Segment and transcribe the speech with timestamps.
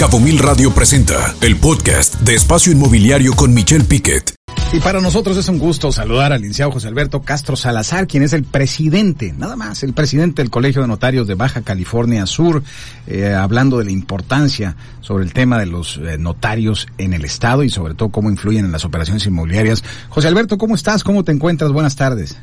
[0.00, 4.34] Cabo Mil Radio presenta el podcast de Espacio Inmobiliario con Michelle Piquet.
[4.72, 8.32] Y para nosotros es un gusto saludar al licenciado José Alberto Castro Salazar, quien es
[8.32, 12.62] el presidente, nada más, el presidente del Colegio de Notarios de Baja California Sur,
[13.08, 17.62] eh, hablando de la importancia sobre el tema de los eh, notarios en el Estado
[17.62, 19.84] y sobre todo cómo influyen en las operaciones inmobiliarias.
[20.08, 21.04] José Alberto, ¿cómo estás?
[21.04, 21.72] ¿Cómo te encuentras?
[21.72, 22.40] Buenas tardes.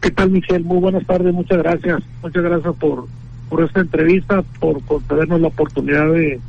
[0.00, 0.64] ¿Qué tal, Michelle?
[0.64, 2.02] Muy buenas tardes, muchas gracias.
[2.22, 3.06] Muchas gracias por,
[3.48, 6.40] por esta entrevista, por concedernos la oportunidad de,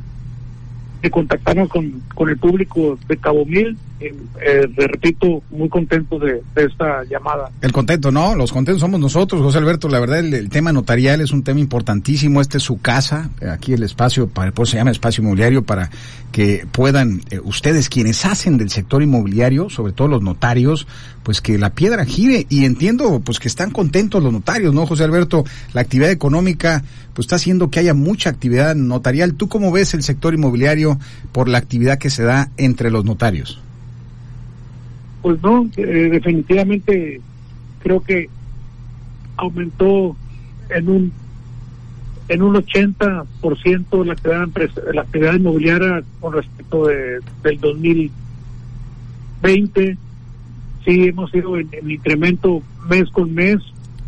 [1.02, 3.76] de contactarnos con, con el público de Cabo Mil.
[4.00, 7.50] Eh, eh, repito, muy contento de, esta llamada.
[7.60, 8.36] El contento, ¿no?
[8.36, 9.88] Los contentos somos nosotros, José Alberto.
[9.88, 12.40] La verdad, el, tema notarial es un tema importantísimo.
[12.40, 15.90] Este es su casa, aquí el espacio, para, por eso se llama espacio inmobiliario, para
[16.30, 20.86] que puedan eh, ustedes, quienes hacen del sector inmobiliario, sobre todo los notarios,
[21.24, 22.46] pues que la piedra gire.
[22.48, 25.44] Y entiendo, pues que están contentos los notarios, ¿no, José Alberto?
[25.72, 29.34] La actividad económica, pues está haciendo que haya mucha actividad notarial.
[29.34, 31.00] ¿Tú cómo ves el sector inmobiliario
[31.32, 33.60] por la actividad que se da entre los notarios?
[35.22, 37.20] Pues no, eh, definitivamente
[37.80, 38.28] creo que
[39.36, 40.16] aumentó
[40.70, 41.12] en un
[42.28, 44.48] en un 80% la actividad,
[44.92, 49.96] la actividad inmobiliaria con respecto de, del 2020.
[50.84, 53.56] Sí, hemos ido en, en, incremento mes con mes,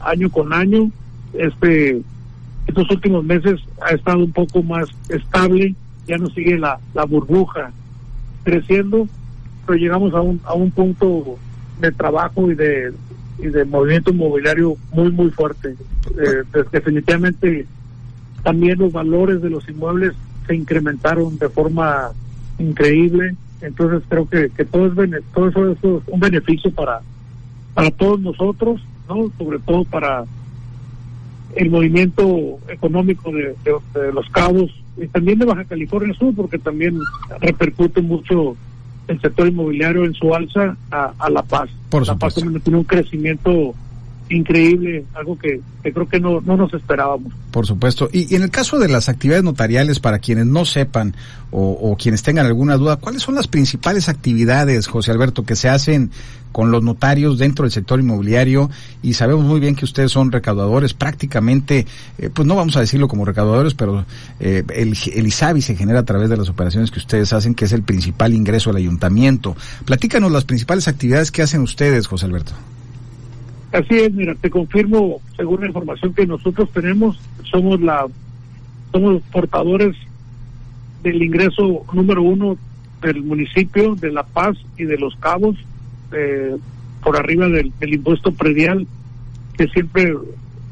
[0.00, 0.90] año con año.
[1.32, 2.02] Este,
[2.66, 5.74] estos últimos meses ha estado un poco más estable,
[6.06, 7.72] ya no sigue la, la burbuja
[8.44, 9.08] creciendo,
[9.66, 11.36] pero llegamos a un, a un punto
[11.80, 12.92] de trabajo y de,
[13.38, 15.74] y de movimiento inmobiliario muy, muy fuerte.
[16.18, 17.66] Eh, definitivamente
[18.42, 20.14] también los valores de los inmuebles
[20.46, 22.10] se incrementaron de forma
[22.58, 23.34] increíble.
[23.60, 27.00] Entonces creo que, que todo, es todo eso, es un beneficio para,
[27.74, 29.30] para todos nosotros, ¿no?
[29.36, 30.24] Sobre todo para
[31.56, 36.98] el movimiento económico de los cabos y también de Baja California Sur, porque también
[37.40, 38.56] repercute mucho
[39.10, 41.68] el sector inmobiliario en su alza a, a La Paz.
[41.90, 43.74] Por la Paz tiene un crecimiento
[44.30, 47.32] increíble, algo que, creo que no, no, nos esperábamos.
[47.50, 48.08] Por supuesto.
[48.12, 51.14] Y, en el caso de las actividades notariales, para quienes no sepan
[51.50, 55.68] o, o, quienes tengan alguna duda, ¿cuáles son las principales actividades, José Alberto, que se
[55.68, 56.10] hacen
[56.52, 58.70] con los notarios dentro del sector inmobiliario?
[59.02, 61.86] Y sabemos muy bien que ustedes son recaudadores, prácticamente,
[62.18, 64.06] eh, pues no vamos a decirlo como recaudadores, pero
[64.38, 67.64] eh, el, el ISABI se genera a través de las operaciones que ustedes hacen, que
[67.64, 69.56] es el principal ingreso al ayuntamiento.
[69.84, 72.52] Platícanos las principales actividades que hacen ustedes, José Alberto.
[73.72, 78.06] Así es, mira, te confirmo, según la información que nosotros tenemos, somos la,
[78.90, 79.96] somos portadores
[81.04, 82.56] del ingreso número uno
[83.00, 85.56] del municipio de La Paz y de Los Cabos,
[86.12, 86.56] eh,
[87.02, 88.88] por arriba del, impuesto predial,
[89.56, 90.14] que siempre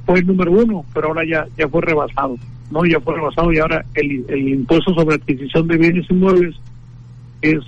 [0.05, 2.37] fue el número uno, pero ahora ya, ya fue rebasado,
[2.73, 2.85] ¿no?
[2.85, 6.57] Ya fue rebasado y ahora el, el impuesto sobre adquisición de bienes inmuebles
[7.43, 7.61] es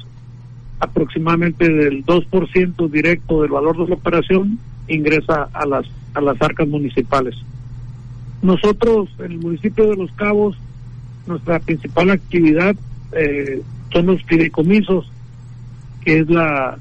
[0.80, 4.58] aproximadamente del 2% directo del valor de la operación
[4.94, 7.34] ingresa a las a las arcas municipales.
[8.42, 10.56] Nosotros en el municipio de Los Cabos
[11.26, 12.74] nuestra principal actividad
[13.12, 13.62] eh,
[13.92, 15.10] son los fideicomisos,
[16.02, 16.78] que es la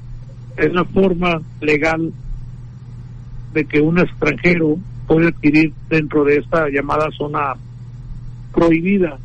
[0.56, 2.12] es la forma legal
[3.54, 7.54] de que un extranjero puede adquirir dentro de esta llamada zona
[8.52, 9.18] prohibida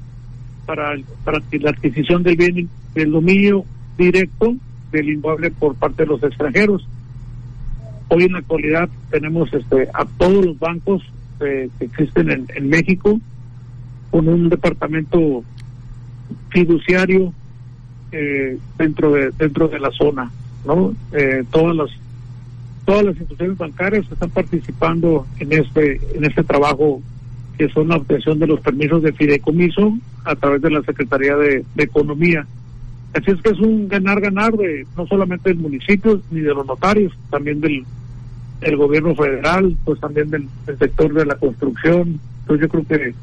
[0.66, 3.66] para para la adquisición del bien del dominio
[3.98, 4.56] directo
[4.92, 6.88] del inmueble por parte de los extranjeros
[8.16, 11.04] hoy en la actualidad tenemos este a todos los bancos
[11.42, 13.20] eh, que existen en, en, México
[14.10, 15.44] con un departamento
[16.50, 17.34] fiduciario
[18.14, 20.32] eh, dentro de dentro de la zona
[20.66, 21.90] no eh, todas las
[22.86, 27.02] todas las instituciones bancarias están participando en este en este trabajo
[27.58, 29.94] que son la obtención de los permisos de fideicomiso
[30.24, 32.46] a través de la Secretaría de, de Economía.
[33.14, 37.14] Así es que es un ganar-ganar de no solamente del municipio ni de los notarios,
[37.30, 37.86] también del,
[38.60, 40.48] del gobierno federal, pues también del,
[40.80, 42.20] sector de la construcción.
[42.42, 43.16] Entonces yo creo que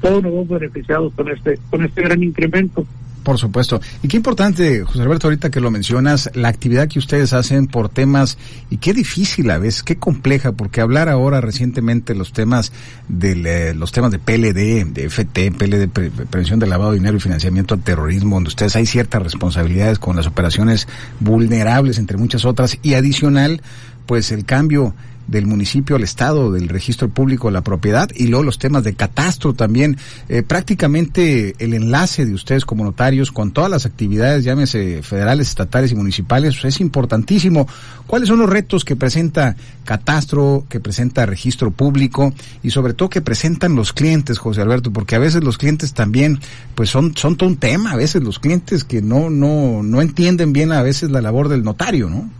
[0.00, 2.86] todos nos hemos beneficiado con este, con este gran incremento.
[3.28, 3.78] Por supuesto.
[4.02, 7.90] Y qué importante, José Alberto, ahorita que lo mencionas, la actividad que ustedes hacen por
[7.90, 8.38] temas,
[8.70, 12.72] y qué difícil a veces, qué compleja, porque hablar ahora recientemente los temas
[13.08, 17.18] de eh, los temas de PLD, de FT, PLD, pre prevención del lavado de dinero
[17.18, 20.88] y financiamiento al terrorismo, donde ustedes hay ciertas responsabilidades con las operaciones
[21.20, 23.60] vulnerables, entre muchas otras, y adicional,
[24.08, 24.94] pues el cambio
[25.28, 28.94] del municipio al Estado, del registro público de la propiedad y luego los temas de
[28.94, 29.98] catastro también.
[30.30, 35.92] Eh, prácticamente el enlace de ustedes como notarios con todas las actividades, llámese federales, estatales
[35.92, 37.68] y municipales, pues, es importantísimo.
[38.06, 42.32] ¿Cuáles son los retos que presenta catastro, que presenta registro público
[42.62, 44.90] y sobre todo que presentan los clientes, José Alberto?
[44.90, 46.40] Porque a veces los clientes también,
[46.74, 50.54] pues son, son todo un tema, a veces los clientes que no, no, no entienden
[50.54, 52.30] bien a veces la labor del notario, ¿no?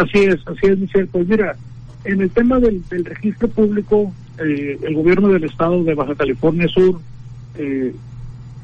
[0.00, 1.06] Así es, así es, Michelle.
[1.06, 1.56] Pues mira,
[2.04, 7.00] en el tema del, registro público, eh, el gobierno del estado de Baja California Sur,
[7.56, 7.94] eh,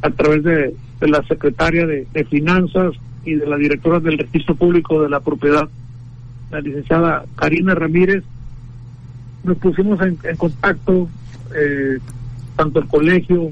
[0.00, 2.94] a través de, la secretaria de, Finanzas
[3.26, 5.68] y de la directora del registro público de la propiedad,
[6.50, 8.24] la licenciada Karina Ramírez,
[9.44, 11.06] nos pusimos en, contacto,
[11.54, 11.98] eh,
[12.56, 13.50] tanto el colegio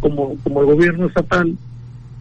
[0.00, 1.56] como, como el gobierno estatal,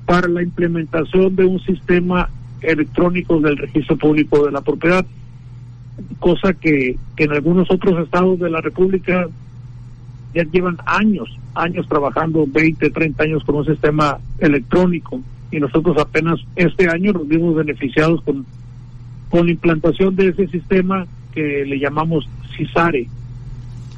[0.05, 2.29] para la implementación de un sistema
[2.61, 5.05] electrónico del registro público de la propiedad,
[6.19, 9.27] cosa que, que en algunos otros estados de la República
[10.33, 15.21] ya llevan años, años trabajando, 20, 30 años con un sistema electrónico
[15.51, 18.45] y nosotros apenas este año nos vimos beneficiados con,
[19.29, 23.07] con la implantación de ese sistema que le llamamos CISARE.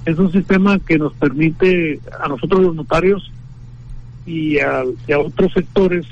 [0.05, 3.31] Es un sistema que nos permite a nosotros los notarios
[4.25, 4.83] y a,
[5.19, 6.05] otros sectores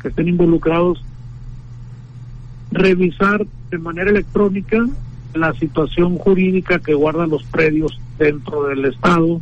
[0.00, 1.02] que estén involucrados
[2.70, 4.86] revisar de manera electrónica
[5.34, 9.40] la situación jurídica que guardan los predios dentro del Estado,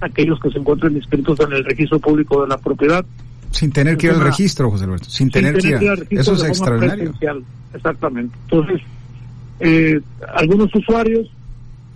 [0.00, 3.04] aquellos que se encuentran inscritos en el registro público de la propiedad.
[3.50, 6.20] Sin tener que ir al registro, José Alberto, sin, tener, que ir al registro.
[6.20, 7.12] Eso es extraordinario.
[7.72, 8.36] Exactamente.
[8.44, 8.82] Entonces,
[9.60, 10.00] eh,
[10.34, 11.30] algunos usuarios,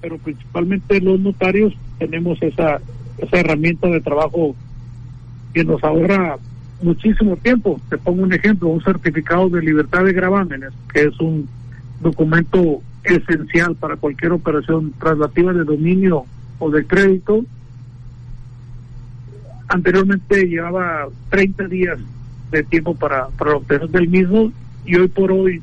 [0.01, 2.81] pero principalmente los notarios, tenemos esa,
[3.19, 4.55] esa herramienta de trabajo
[5.53, 6.39] que nos ahorra
[6.83, 7.81] muchísimo tiempo.
[7.89, 11.49] Te pongo un ejemplo, un certificado de libertad de gravámenes, que es un
[12.01, 16.25] documento esencial para cualquier operación traslativa de dominio
[16.59, 17.45] o de crédito.
[19.69, 21.99] Anteriormente llevaba 30 días
[22.51, 24.53] de tiempo para, para obtener del mismo
[24.87, 25.63] y hoy por hoy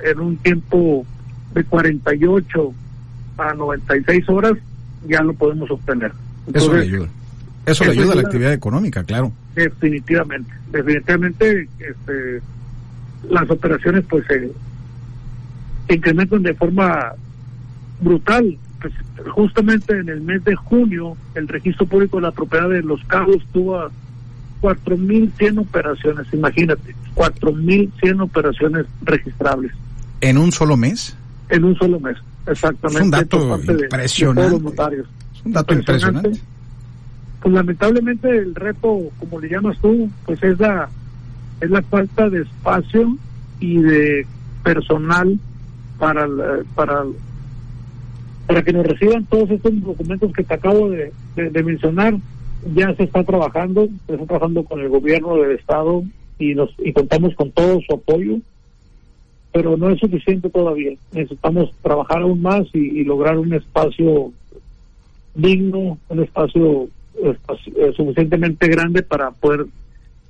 [0.00, 1.04] en un tiempo
[1.54, 2.72] de 48
[3.38, 4.54] a 96 horas
[5.06, 6.12] ya lo podemos obtener.
[6.46, 7.08] Entonces, eso
[7.66, 9.32] le ayuda a la actividad económica, claro.
[9.54, 12.40] Definitivamente, definitivamente este,
[13.28, 14.50] las operaciones pues se,
[15.92, 17.12] incrementan de forma
[18.00, 18.56] brutal.
[18.80, 18.92] Pues,
[19.30, 23.42] justamente en el mes de junio el registro público de la propiedad de Los Cabos
[23.52, 23.88] tuvo
[24.60, 29.72] 4.100 operaciones, imagínate, 4.100 operaciones registrables.
[30.20, 31.16] ¿En un solo mes?
[31.48, 32.16] En un solo mes,
[32.46, 32.98] exactamente.
[32.98, 34.62] Es un dato impresionante.
[35.34, 36.40] Es un dato impresionante
[37.40, 40.88] pues lamentablemente el reto, como le llamas tú, pues es la,
[41.60, 43.16] es la falta de espacio
[43.60, 44.26] y de
[44.62, 45.38] personal
[45.98, 46.26] para,
[46.74, 47.04] para,
[48.46, 51.12] para que nos reciban todos estos documentos que te acabo de,
[51.62, 52.14] mencionar.
[52.74, 56.02] Ya se está trabajando, se está trabajando con el gobierno del estado
[56.38, 58.38] y nos y contamos con todo su apoyo,
[59.52, 60.96] pero no es suficiente todavía.
[61.12, 64.32] Necesitamos trabajar aún más y lograr un espacio
[65.36, 66.88] digno, un espacio
[67.22, 69.66] eh, suficientemente grande para poder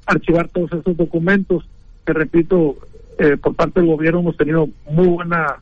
[0.07, 1.65] archivar todos esos documentos.
[2.05, 2.77] Te repito,
[3.19, 5.61] eh, por parte del gobierno hemos tenido muy buena,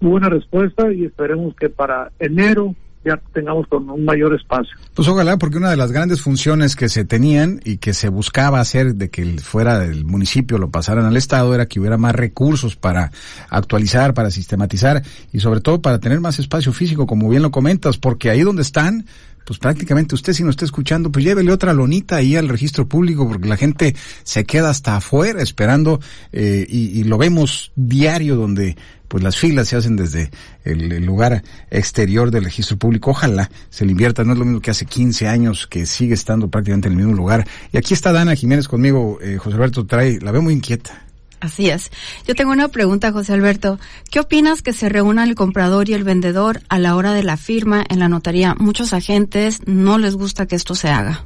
[0.00, 2.74] muy buena respuesta y esperemos que para enero
[3.04, 4.74] ya tengamos con un mayor espacio.
[4.94, 8.60] Pues ojalá, porque una de las grandes funciones que se tenían y que se buscaba
[8.60, 12.76] hacer de que fuera del municipio lo pasaran al Estado era que hubiera más recursos
[12.76, 13.10] para
[13.50, 15.02] actualizar, para sistematizar
[15.32, 18.62] y sobre todo para tener más espacio físico, como bien lo comentas, porque ahí donde
[18.62, 19.04] están,
[19.44, 23.28] pues prácticamente usted si no está escuchando, pues llévele otra lonita ahí al registro público
[23.28, 26.00] porque la gente se queda hasta afuera esperando
[26.32, 28.76] eh, y, lo vemos diario donde
[29.08, 30.30] pues las filas se hacen desde
[30.64, 33.10] el, lugar exterior del registro público.
[33.10, 36.48] Ojalá se le invierta, no es lo mismo que hace 15 años que sigue estando
[36.48, 37.46] prácticamente en el mismo lugar.
[37.72, 41.04] Y aquí está Dana Jiménez conmigo, eh, José Alberto trae, la veo muy inquieta.
[41.44, 41.90] Así es.
[42.26, 43.78] Yo tengo una pregunta, José Alberto.
[44.10, 47.36] ¿Qué opinas que se reúna el comprador y el vendedor a la hora de la
[47.36, 48.54] firma en la notaría?
[48.58, 51.22] Muchos agentes no les gusta que esto se haga.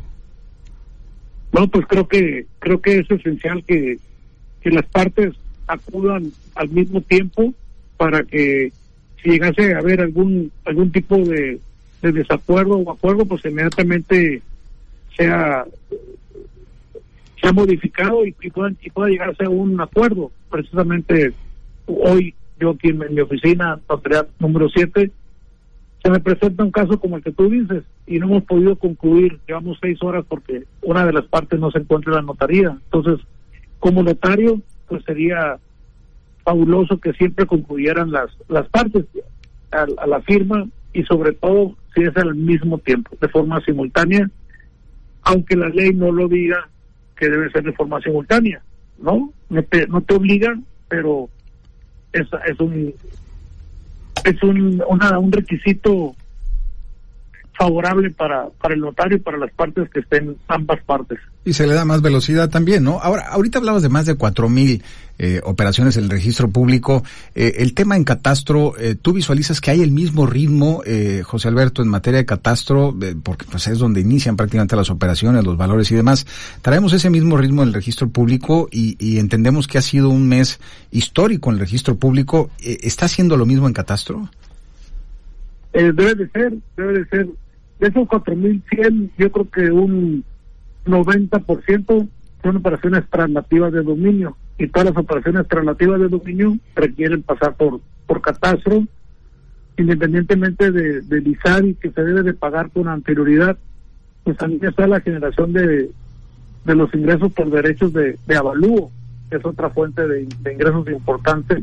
[1.53, 3.99] No, pues creo que creo que es esencial que,
[4.61, 5.35] que las partes
[5.69, 7.55] acudan al mismo tiempo
[7.97, 8.73] para que
[9.23, 11.61] si llegase a haber algún algún tipo de
[12.03, 14.43] desacuerdo o acuerdo, pues inmediatamente
[15.17, 15.65] sea
[17.41, 20.31] se ha modificado y, y, pueda, y pueda llegarse a un acuerdo.
[20.51, 21.33] Precisamente
[21.87, 25.11] hoy, yo aquí en, mi oficina, notaría número 7,
[26.03, 29.39] se me presenta un caso como el que tú dices y no hemos podido concluir.
[29.47, 32.77] Llevamos seis horas porque una de las partes no se encuentra en la notaría.
[32.85, 33.25] Entonces,
[33.79, 35.59] como notario, pues sería
[36.45, 39.05] fabuloso que siempre concluyeran las, las partes.
[39.71, 44.31] a, la firma y sobre todo si es al mismo tiempo, de forma simultánea,
[45.23, 46.69] aunque la ley no lo diga
[47.19, 48.63] que debe ser de forma simultánea,
[48.99, 49.33] ¿no?
[49.51, 51.29] No te, no te obligan, pero
[52.13, 52.95] es, es un
[54.25, 56.15] es un, un requisito
[57.59, 61.19] favorable para, para el notario y para las partes que estén ambas partes.
[61.45, 63.01] Y se le da más velocidad también, ¿no?
[63.01, 64.83] Ahora, ahorita hablabas de más de cuatro mil
[65.19, 67.03] eh, operaciones en el registro público.
[67.35, 70.83] Eh, el tema en catastro, eh, ¿tú visualizas que hay el mismo ritmo,
[71.25, 72.95] José Alberto, en materia de catastro?
[73.25, 76.27] porque pues es donde inician prácticamente las operaciones, los valores y demás.
[76.63, 80.29] ¿Traemos ese mismo ritmo en el registro público y, y entendemos que ha sido un
[80.29, 80.61] mes
[80.93, 82.51] histórico en el registro público?
[82.61, 84.31] ¿Está haciendo lo mismo en catastro?
[85.73, 87.29] debe de ser, debe de ser
[87.81, 90.25] de esos 4.100, yo creo que un
[90.87, 92.09] 90%
[92.43, 94.37] son operaciones traslativas de dominio.
[94.59, 98.85] Y todas las operaciones traslativas de dominio requieren pasar por por catastro
[99.77, 103.57] independientemente de, de y que se debe de pagar con anterioridad
[104.25, 105.91] pues también está la generación de,
[106.65, 108.91] de los ingresos por derechos de, de avalúo
[109.31, 111.63] que es otra fuente de, de ingresos importante.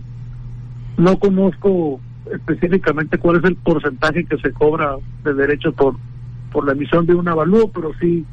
[0.98, 2.00] No conozco
[2.32, 5.96] específicamente cuál es el porcentaje que se cobra de derechos por,
[6.52, 8.26] por la emisión de un avalúo, pero sí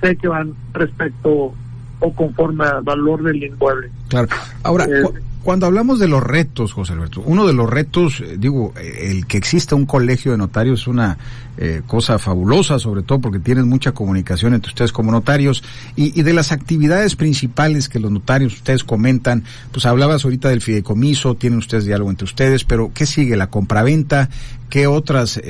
[0.00, 1.54] sé que van respecto
[2.00, 3.90] o conforme al valor del inmueble.
[4.08, 4.28] Claro.
[4.62, 5.02] Ahora, eh,
[5.44, 9.26] cuando hablamos de los retos, José Alberto, uno de los retos, eh, digo, eh, el
[9.26, 11.18] que exista un colegio de notarios es una
[11.58, 15.62] eh, cosa fabulosa, sobre todo porque tienen mucha comunicación entre ustedes como notarios
[15.96, 21.34] y, de las actividades principales que los notarios ustedes comentan, pues hablabas ahorita del fideicomiso,
[21.34, 23.36] tienen ustedes diálogo entre ustedes, pero ¿qué sigue?
[23.36, 24.30] ¿La compraventa?
[24.70, 25.40] ¿Qué otras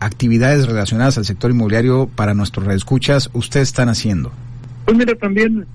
[0.00, 4.32] actividades relacionadas al sector inmobiliario para nuestros reescuchas ustedes están haciendo?
[4.86, 5.66] Pues mira, también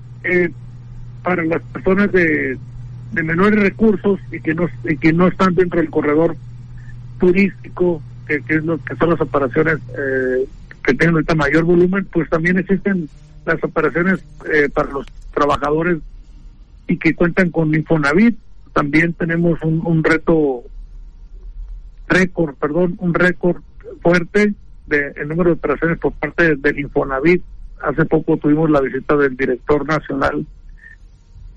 [1.22, 2.58] para las personas de
[3.12, 6.36] de menores recursos y que no y que no están dentro del corredor
[7.18, 10.46] turístico que, es lo que son las operaciones eh,
[10.84, 13.08] que tienen ahorita mayor volumen pues también existen
[13.44, 15.98] las operaciones eh, para los trabajadores
[16.86, 18.36] y que cuentan con Infonavit.
[18.72, 20.62] También tenemos un, un reto
[22.08, 23.62] récord perdón un récord
[24.02, 24.54] fuerte
[24.86, 27.42] de el número de operaciones por parte del Infonavit.
[27.82, 30.46] Hace poco tuvimos la visita del director nacional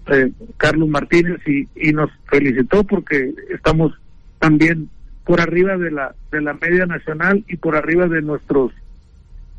[0.08, 3.94] eh, Carlos Martínez y, y nos felicitó porque estamos
[4.40, 4.90] también
[5.26, 8.72] por arriba de la de la media nacional y por arriba de nuestros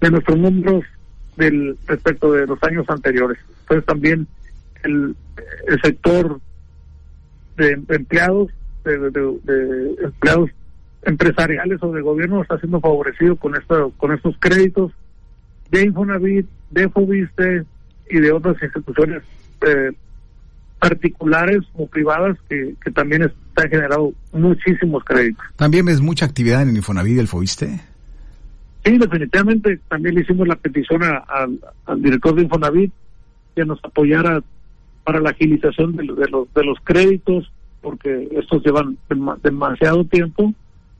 [0.01, 0.85] de nuestros números
[1.37, 3.39] del respecto de los años anteriores.
[3.61, 4.27] Entonces también
[4.83, 5.17] el,
[5.83, 6.41] sector
[7.57, 8.51] de empleados
[8.85, 10.51] de, empleados
[11.03, 14.93] empresariales o de gobierno está siendo favorecido con esto con estos créditos
[15.71, 17.65] de Infonavit, de Fobiste
[18.11, 19.23] y de otras instituciones
[19.67, 19.93] eh,
[20.89, 25.43] particulares o privadas que, que también están generando muchísimos créditos.
[25.57, 27.81] ¿También ves mucha actividad en el Infonavit del FOISTE?
[28.85, 29.81] Sí, definitivamente.
[29.89, 32.93] También le hicimos la petición al director de Infonavit
[33.55, 34.43] que nos apoyara
[35.05, 37.51] para la agilización de, de, los, de los créditos,
[37.81, 38.99] porque estos llevan
[39.43, 40.53] demasiado tiempo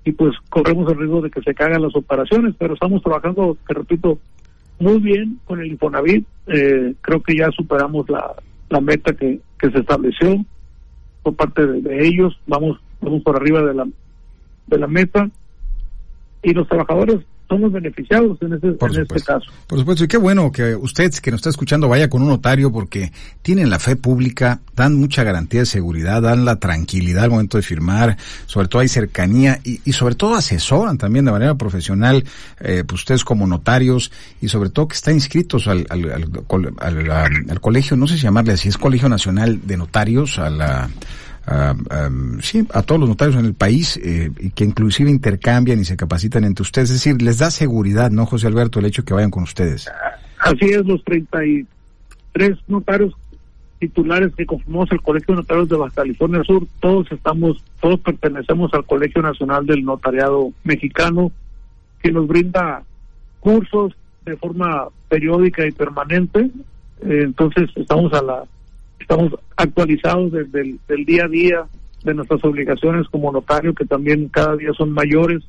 [0.05, 3.75] y pues corremos el riesgo de que se caigan las operaciones, pero estamos trabajando, te
[3.75, 4.19] repito,
[4.79, 6.27] muy bien con el Infonavit.
[6.47, 8.35] Eh, creo que ya superamos la,
[8.71, 10.45] la meta que, que se estableció
[11.23, 13.87] por parte de, ellos, vamos, vamos por arriba de la,
[14.67, 15.31] de la meta.
[16.43, 17.21] Y los trabajadores
[17.55, 19.47] somos beneficiados en, ese, en este caso.
[19.67, 22.73] Por supuesto, y qué bueno que usted que nos está escuchando vaya con un notario
[22.73, 27.57] porque tienen la fe pública, dan mucha garantía de seguridad, dan la tranquilidad al momento
[27.57, 32.25] de firmar, sobre todo hay cercanía y, y sobre todo asesoran también de manera profesional,
[32.61, 36.11] eh, pues ustedes como notarios y sobre todo que están inscritos al, al,
[36.81, 37.11] al,
[37.49, 40.91] al colegio, no sé si llamarle así, es Colegio Nacional de Notarios, a la
[41.47, 41.75] a,
[42.41, 46.45] sí, a todos los notarios en el país eh, que inclusive intercambian y se capacitan
[46.45, 46.91] entre ustedes.
[46.91, 49.91] Es decir, les da seguridad, ¿no, José Alberto, el hecho de que vayan con ustedes?
[50.39, 51.67] Así es, los 33
[52.69, 53.15] notarios
[53.79, 58.73] titulares que conformamos el Colegio de Notarios de Baja California Sur, todos estamos, todos pertenecemos
[58.73, 61.31] al Colegio Nacional del Notariado Mexicano,
[62.03, 62.83] que nos brinda
[63.41, 66.51] cursos de forma periódica y permanente.
[67.03, 68.45] Eh, entonces estamos a la
[68.99, 71.67] estamos actualizados desde el día a día
[72.05, 75.43] de nuestras obligaciones como notario, que también cada día son mayores.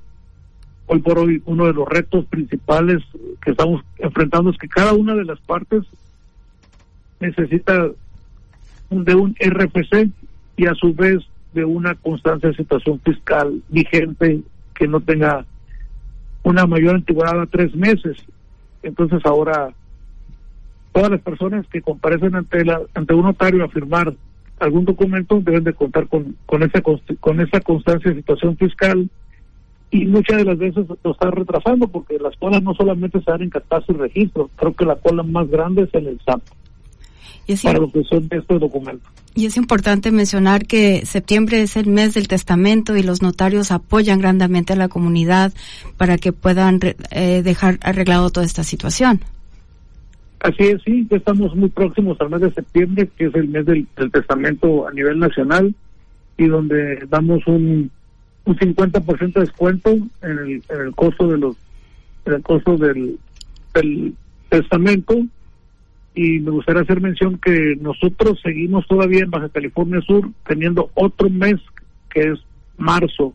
[0.87, 3.03] Hoy por hoy uno de los retos principales
[3.43, 5.83] que estamos enfrentando es que cada una de las partes
[7.19, 7.89] necesita
[8.89, 10.09] de un RFC
[10.57, 11.23] y a su vez
[11.53, 14.41] de una constancia de situación fiscal vigente
[14.73, 15.45] que no tenga
[16.43, 18.17] una mayor antigüedad a tres meses.
[18.83, 19.73] Entonces ahora
[20.95, 24.13] todas las personas que comparecen ante la, ante un notario a firmar
[24.59, 26.81] algún documento deben de contar con con esa
[27.19, 29.09] con esa constancia de situación fiscal
[29.91, 33.41] y muchas de las veces lo está retrasando porque las colas no solamente se dan
[33.41, 36.41] en catastro y registro, creo que la cola más grande es en el SAP.
[37.47, 39.07] Y para lo que son estos documentos.
[39.35, 44.19] Y es importante mencionar que septiembre es el mes del testamento y los notarios apoyan
[44.19, 45.53] grandemente a la comunidad
[45.97, 46.79] para que puedan
[47.11, 49.21] eh, dejar arreglado toda esta situación.
[50.45, 53.65] Así es, sí, ya estamos muy próximos al mes de septiembre, que es el mes
[53.65, 55.73] del, testamento a nivel nacional
[56.37, 57.89] y donde damos un,
[58.43, 61.55] un 50% de descuento en el, en el costo de los
[62.25, 63.17] en el costo del,
[63.73, 64.13] del
[64.49, 65.15] testamento
[66.13, 71.27] y me gustaría hacer mención que nosotros seguimos todavía en Baja California Sur teniendo otro
[71.27, 71.55] mes
[72.11, 72.39] que es
[72.77, 73.33] marzo.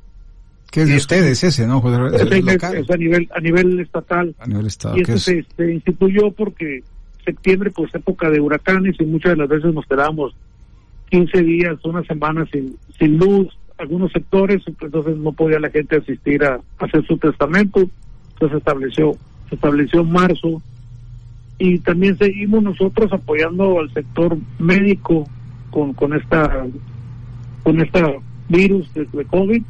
[0.70, 1.78] Que es de ustedes ese, ¿no?
[2.14, 4.32] Es, a nivel a nivel estatal.
[4.38, 4.98] A nivel estatal.
[4.98, 6.84] Y eso se, se, instituyó porque
[7.24, 10.34] septiembre pues época de huracanes y muchas de las veces nos quedamos
[11.10, 13.48] 15 días, una semana sin, sin luz,
[13.78, 19.16] algunos sectores, entonces no podía la gente asistir a, hacer su testamento, entonces se estableció,
[19.48, 20.62] se estableció marzo.
[21.58, 25.28] Y también seguimos nosotros apoyando al sector médico
[25.70, 26.66] con, con esta
[27.62, 28.14] con esta
[28.48, 29.62] virus de, COVID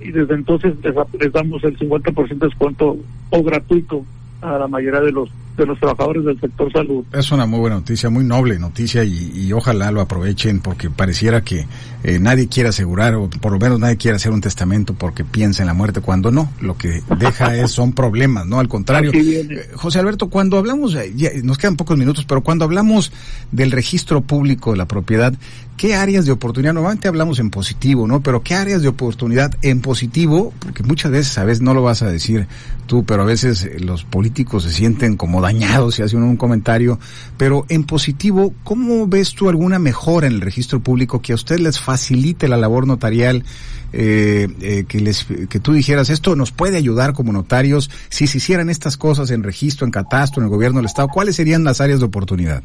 [0.00, 2.98] y desde entonces les, les damos el 50% de descuento
[3.30, 4.04] o gratuito
[4.42, 5.30] a la mayoría de los
[5.62, 7.04] de los trabajadores del sector salud.
[7.12, 11.66] Es una muy buena noticia, muy noble noticia y, ojalá lo aprovechen porque pareciera que
[12.04, 15.62] eh, nadie quiere asegurar o por lo menos nadie quiere hacer un testamento porque piensa
[15.62, 19.10] en la muerte cuando no, lo que deja es son problemas, no al contrario.
[19.12, 23.12] Eh, José Alberto, cuando hablamos, ya, nos quedan pocos minutos, pero cuando hablamos
[23.50, 25.34] del registro público de la propiedad,
[25.76, 26.74] ¿qué áreas de oportunidad?
[26.74, 28.20] Normalmente hablamos en positivo, ¿no?
[28.20, 30.52] Pero ¿qué áreas de oportunidad en positivo?
[30.58, 32.46] Porque muchas veces, a veces no lo vas a decir
[32.86, 36.98] tú, pero a veces eh, los políticos se sienten como dañados si hacen un comentario,
[37.38, 41.58] pero en positivo, ¿cómo ves tú alguna mejora en el registro público que a usted
[41.58, 43.44] les facilite la labor notarial?
[43.90, 48.36] Eh, eh, que les que tú dijeras esto nos puede ayudar como notarios si se
[48.36, 51.08] hicieran estas cosas en registro, en catastro, en el gobierno del estado.
[51.08, 52.62] ¿Cuáles serían las áreas de oportunidad?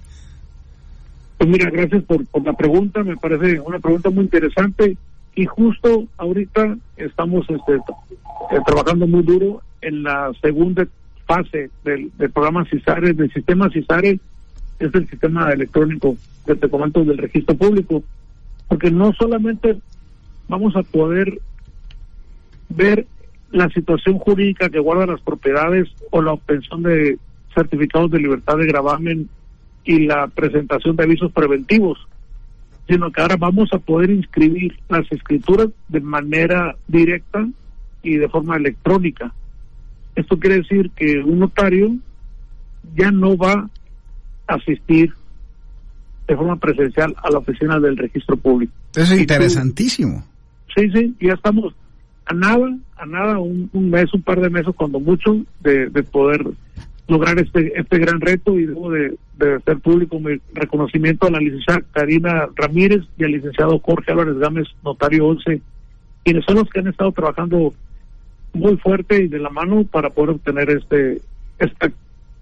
[1.37, 3.01] Pues mira, gracias por, por la pregunta.
[3.03, 4.97] Me parece una pregunta muy interesante
[5.35, 7.79] y justo ahorita estamos este,
[8.65, 10.85] trabajando muy duro en la segunda
[11.33, 14.19] fase del, programa CISARE, del sistema CISARE,
[14.79, 18.03] es el sistema electrónico de documentos del registro público,
[18.67, 19.77] porque no solamente
[20.47, 21.39] vamos a poder
[22.69, 23.07] ver
[23.51, 27.17] la situación jurídica que guarda las propiedades o la obtención de
[27.53, 29.29] certificados de libertad de gravamen
[29.83, 31.99] y la presentación de avisos preventivos,
[32.87, 37.47] sino que ahora vamos a poder inscribir las escrituras de manera directa
[38.01, 39.33] y de forma electrónica.
[40.15, 41.95] Esto quiere decir que un notario
[42.95, 43.69] ya no va
[44.47, 45.13] a asistir
[46.27, 48.73] de forma presencial a la oficina del registro público.
[48.95, 50.23] Eso es interesantísimo.
[50.75, 51.73] sí, sí, ya estamos
[52.25, 56.45] a nada, a nada, un, mes, un par de meses, cuando mucho, de, poder
[57.07, 61.39] lograr este este gran reto y debo de, de, hacer público mi reconocimiento a la
[61.39, 65.61] licenciada Karina Ramírez y al licenciado Jorge Álvarez Gámez, notario 11,
[66.23, 67.73] quienes son los que han estado trabajando
[68.53, 71.21] muy fuerte y de la mano para poder obtener este,
[71.59, 71.91] esta,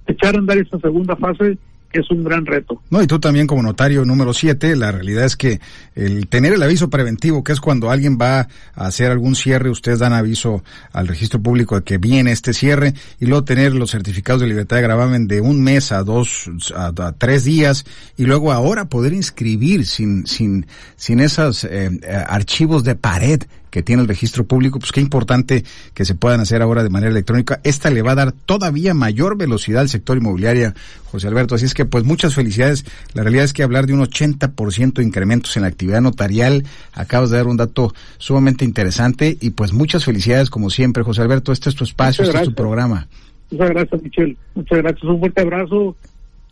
[0.07, 1.57] echar a andar esta segunda fase
[1.91, 2.81] que es un gran reto.
[2.89, 5.59] No, y tú también como notario número 7, la realidad es que
[5.93, 9.99] el tener el aviso preventivo, que es cuando alguien va a hacer algún cierre, ustedes
[9.99, 14.41] dan aviso al registro público de que viene este cierre, y luego tener los certificados
[14.41, 17.85] de libertad de gravamen de un mes a dos, a, tres días,
[18.17, 23.81] y luego ahora poder inscribir sin, sin, sin esos eh, eh, archivos de pared que
[23.81, 27.61] tiene el registro público, pues qué importante que se puedan hacer ahora de manera electrónica.
[27.63, 30.73] Esta le va a dar todavía mayor velocidad al sector inmobiliario,
[31.05, 31.55] José Alberto.
[31.55, 32.85] Así es que, pues muchas felicidades.
[33.13, 37.31] La realidad es que hablar de un 80% de incrementos en la actividad notarial, acabas
[37.31, 41.51] de dar un dato sumamente interesante y pues muchas felicidades como siempre, José Alberto.
[41.53, 43.07] Este es tu espacio, este es tu programa.
[43.49, 44.37] Muchas gracias, Michelle.
[44.53, 45.03] Muchas gracias.
[45.03, 45.95] Un fuerte abrazo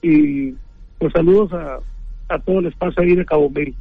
[0.01, 0.53] y
[0.97, 1.79] pues saludos a,
[2.34, 3.75] a todo el espacio ahí de Cabo Mil.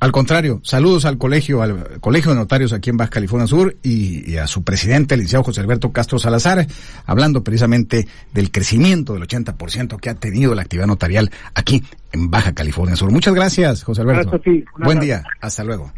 [0.00, 4.36] Al contrario, saludos al colegio, al colegio de notarios aquí en Baja California Sur y,
[4.36, 6.66] a su presidente, el licenciado José Alberto Castro Salazar,
[7.04, 11.82] hablando precisamente del crecimiento del 80% que ha tenido la actividad notarial aquí
[12.12, 13.10] en Baja California Sur.
[13.10, 14.40] Muchas gracias, José Alberto.
[14.78, 15.92] Buen día, hasta luego.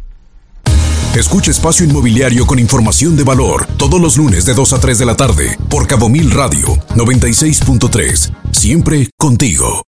[1.15, 5.05] Escucha Espacio Inmobiliario con información de valor todos los lunes de 2 a 3 de
[5.05, 8.33] la tarde por Cabo Mil Radio 96.3.
[8.51, 9.79] Siempre contigo.